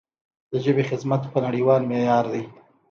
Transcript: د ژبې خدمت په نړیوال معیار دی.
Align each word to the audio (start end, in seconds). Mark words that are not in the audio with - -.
د 0.51 0.53
ژبې 0.65 0.83
خدمت 0.89 1.21
په 1.33 1.39
نړیوال 1.45 1.81
معیار 1.89 2.25
دی. 2.33 2.43